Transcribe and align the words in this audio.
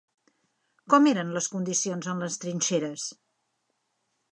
Com 0.93 1.09
eren 1.11 1.33
les 1.35 1.49
condicions 1.57 2.09
en 2.15 2.25
les 2.25 2.41
trinxeres? 2.47 3.07